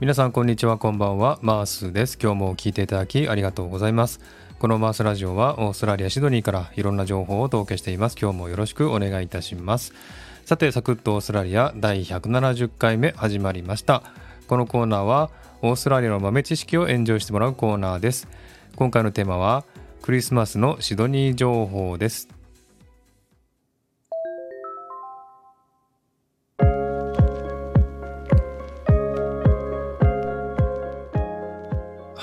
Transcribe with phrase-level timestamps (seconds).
[0.00, 1.40] 皆さんこんにちはこんばんは。
[1.42, 2.16] マースです。
[2.22, 4.20] 今日も聞いていただきありがとうございます。
[4.60, 8.16] このマースラジオはオーストラリアシドニーからいろんな情報をお届けしています。
[8.16, 9.92] 今日もよろしくお願いいたします。
[10.44, 14.04] さてサクッとオーストラリア第170回目始まりました。
[14.46, 15.30] このコーナーは
[15.62, 18.28] オーストラリアの豆知識をエンジョイしてもらうコーナーです。
[18.76, 19.64] 今回のテーマは
[20.02, 22.37] クリスマスのシドニー情報です。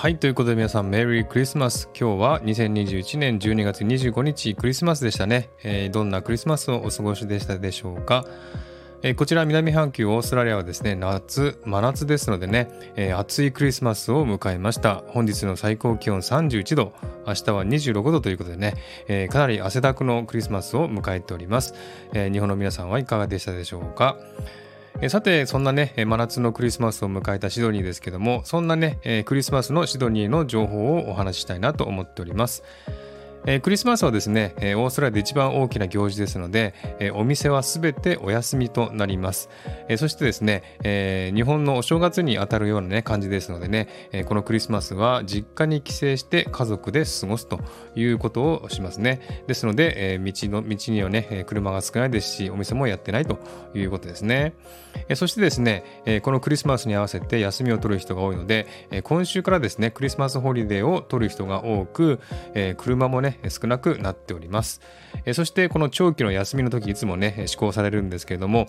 [0.06, 1.90] はい、ということで皆さん、メリークリスマス。
[2.00, 5.50] 今日は2021年12月25日、クリスマスでしたね。
[5.64, 8.24] えー、どんなクリスマスをお過ごしでしたでしょうか。
[9.02, 15.02] えー、こちら南半球オーストラリアはですね、夏、真夏ですのでね、えー、暑いクリスマスを迎えました。
[15.08, 16.94] 本日の最高気温31度、
[17.26, 18.76] 明日は26度ということでね、
[19.08, 21.74] えー、かなり汗だくのクリスマスを迎えております。
[22.14, 24.18] え日本の皆さんはいかがでしたでしょうか。
[25.02, 32.64] えさて、そんなね、真夏のクリスマスを迎えたシドニーですけども、そんなね、クリスマスのシドニーの情報をお話ししたいなと思っております。
[33.48, 39.50] えー、クリスマスはですね、えー、オーストラリアで一番大きな行事ですので、えー、お店はすべてお休みとなります。
[39.88, 47.60] えそしてですね、え日本のお正月にあたるような、ね、感じですのでね、えこのクリスマスは実家に帰省して家族で過ごすと
[47.96, 49.44] いうことをしますね。
[49.46, 53.38] ですので、え道の道にはね、車が少ないですし、お店もやってないと
[53.76, 54.54] いうことですね。
[55.08, 62.20] えそしてですね、えこのクリスマスに合わせて休みを取る人が多いので、え今週からですね、クリスマスホリデーを取る人が多く、
[62.56, 64.82] え車もね、少なくなっております。
[65.34, 68.68] そしてこの長期の休みの時いつもね、施行されるんですけれども、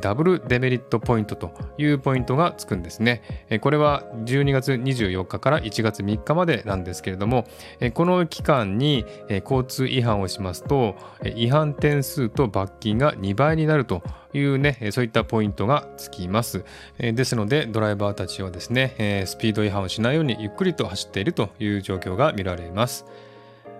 [0.00, 3.22] ダブルデメリットポイントというポイントがつくんですね。
[3.60, 7.46] これは12月24日から1月3日までなんですけれども、
[7.94, 9.04] この期間に
[9.44, 10.96] 交通違反をしますと、
[11.36, 16.64] 違反点数と罰金が2倍になるというね、そういったポイントがつきます。
[16.98, 23.06] ですので、ドライバーたちはですね、スピード違反をしないようにゆっくりと走っているという状況が見られます。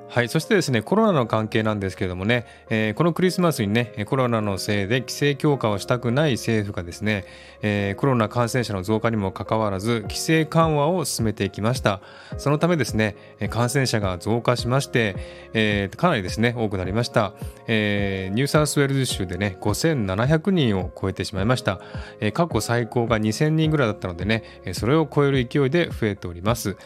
[0.09, 7.25] はい、そしてですね、コロナの関係なんですけれどもね、えー、このクリスマスにね、コロナのせいで規制強化をしたくない政府がですね、
[7.63, 12.01] えー、コロナ感染者の増加にもかかわらず、規制緩和を進めていきました。
[12.39, 13.17] そのためですね、
[13.51, 15.17] 感染者が増加しまして、
[15.53, 17.33] えー、かなりですね、多くなりました。
[17.67, 21.81] えニューサウスウェルズ州でね、5700人を超えてしまいました。
[22.21, 24.45] え過去最高が2000人ぐらいだったのでね、
[24.75, 26.77] それを超える勢いで増えております。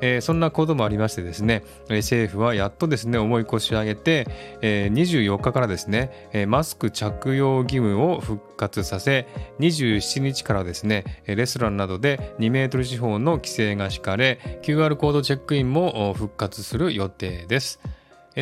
[0.00, 4.26] えそんなこともありましてですね、政府はやっとですね、思い越し上げて、
[4.60, 9.26] えー、24日からですね、マスク着用義務を復活させ、
[9.60, 17.80] 27日からですね、レストランなどで2メートル四方の規制が敷かれ、QR コードチェックインも復活する予定です。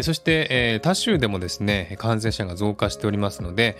[0.00, 3.76] そして、え、他州でもですね、感染者が増加しておりますので、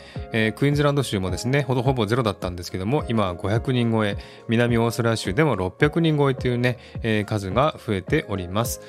[0.56, 4.18] クイーンズランド州もですね、ほぼほぼゼロだったんですけども、今は500人超え、
[4.48, 6.78] 南オーストラリア州でも600人超えというね、
[7.26, 8.82] 数が増えております。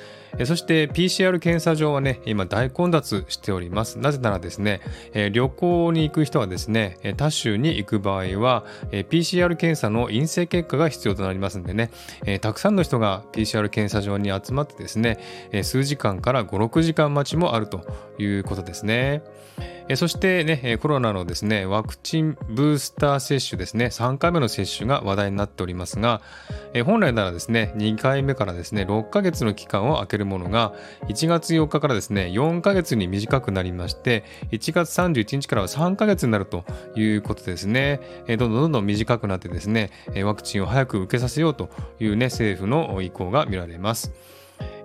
[0.46, 4.00] そして PCR 検査場はね、今大混雑しております。
[4.00, 4.80] なぜならですね、
[5.32, 11.90] 旅行に行く人はですね、他州に行く場合は、PCR 検査の陰性結果が必要となりますんでね、
[12.40, 15.20] たくさんの人が PCR 検査場に集まってですね、
[15.62, 17.80] 数時間から5、6時間待ちもあると
[18.18, 19.22] いうことですね。
[19.96, 26.22] そしてね、コロナのですね、ワクチンブースター接種ですね、3回目の接種が話題になっておりますが、
[26.86, 30.72] 本来ならですね、2回目からですね、6ヶ月の期間を空けるものが、
[31.08, 36.64] 1月4日からですね、4ヶ月に短くなりまして、1月31日からは3ヶ月になると
[36.96, 38.00] いうことですね。
[38.26, 39.90] どんどんどんどん短くなってですね、
[40.24, 41.68] ワクチンを早く受けさせようと
[42.00, 44.12] いうね、政府の意向が見られます。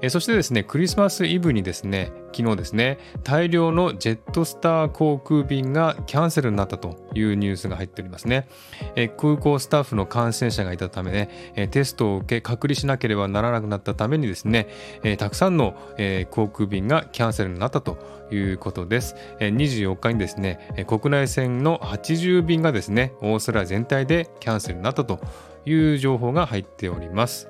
[0.01, 8.47] えそしてですね、クリスマスイブにですね、昨日ですね、大量のジェットスター航空便がキャンセルになったというニュースが入っておりますね。
[8.95, 14.67] え空港スタッフの感染者がいたためね、えテストを受け隔離しなければならなくなったためにですね、
[15.03, 17.97] えたくさんの、え航空便がキャンセルになったと
[18.31, 19.15] いうことです。
[19.39, 25.19] え24日にですね、国内線の80便がですね、オーストラリア全体でキャンセルになったと
[25.65, 27.47] いう情報が入っております。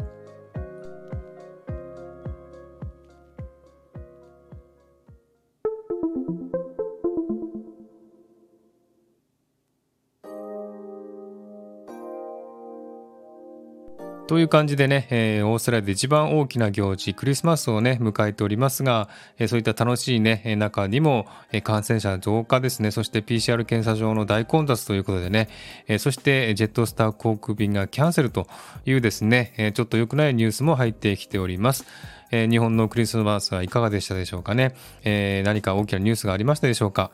[14.29, 19.09] という感じでね、えー、オーストラリアで一番大きな行事、クリスマスをね、迎えておりますが、
[19.39, 25.49] えー、そういった楽しいね、中にも、え、感染者増加ですね、そして PCR 検査場の大混雑ということでね、
[25.87, 28.45] え、そしてジェットスター航空便がキャンセルと
[28.85, 31.87] いうですね、え、ちょっと良くないニュースも入ってきております。
[32.31, 37.11] えー、日本のクリスマスはいかがでしたでしょうかね、えー、何か大きなニュースがありましたでしょうか、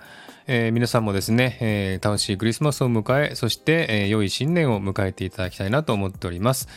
[0.48, 6.68] えー、皆さんもですね、え楽しいクリスマスを迎えそして、え良い新年を迎えていただきたいなと思っております、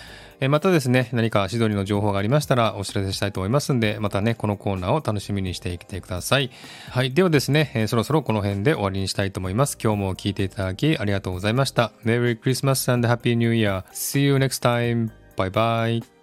[0.41, 6.51] えまたですね何かシドニーの情報がありましたらお知らせしたいと思いますんでまたねこのコーナーを楽しみにしていてください。
[6.91, 9.79] はいではですね、えそろそろこの辺で終わりにしたいと思います。
[9.83, 11.93] 今日も聞いていただきありがとうございました。
[12.05, 16.18] Merry Christmas and Happy New Year See you next time Bye bye